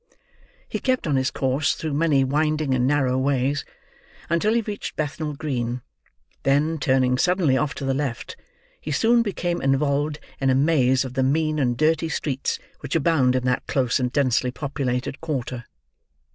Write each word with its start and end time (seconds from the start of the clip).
He 0.67 0.79
kept 0.79 1.05
on 1.05 1.15
his 1.15 1.29
course, 1.29 1.73
through 1.75 1.93
many 1.93 2.23
winding 2.23 2.73
and 2.73 2.87
narrow 2.87 3.19
ways, 3.19 3.63
until 4.31 4.55
he 4.55 4.61
reached 4.61 4.95
Bethnal 4.95 5.35
Green; 5.35 5.83
then, 6.41 6.79
turning 6.79 7.19
suddenly 7.19 7.55
off 7.55 7.75
to 7.75 7.85
the 7.85 7.93
left, 7.93 8.35
he 8.81 8.89
soon 8.89 9.21
became 9.21 9.61
involved 9.61 10.19
in 10.39 10.49
a 10.49 10.55
maze 10.55 11.05
of 11.05 11.13
the 11.13 11.21
mean 11.21 11.59
and 11.59 11.77
dirty 11.77 12.09
streets 12.09 12.57
which 12.79 12.95
abound 12.95 13.35
in 13.35 13.43
that 13.43 13.67
close 13.67 13.99
and 13.99 14.11
densely 14.11 14.49
populated 14.49 15.21
quarter. 15.21 15.65